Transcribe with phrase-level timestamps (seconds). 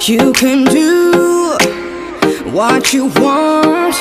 [0.00, 1.56] You can do
[2.52, 3.96] what you want,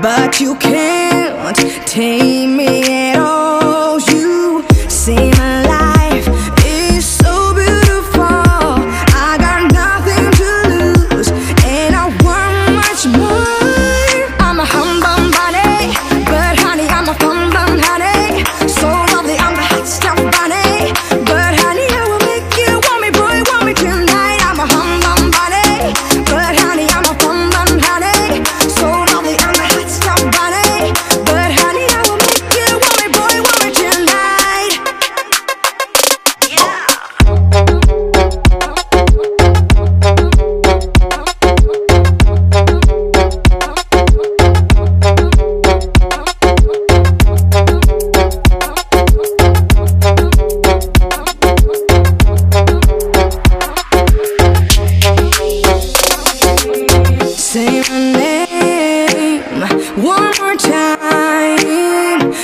[0.00, 1.56] but you can't
[1.86, 3.43] tame me at all.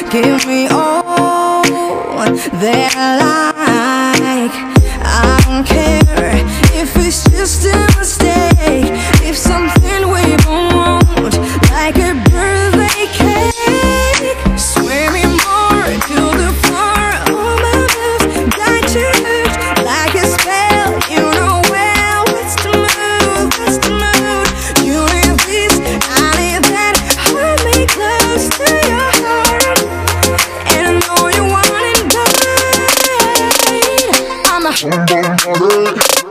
[0.08, 4.54] Give me all that I like.
[5.04, 6.00] I don't care
[6.80, 7.89] if it's just a
[34.70, 36.29] Boom, boom, boom,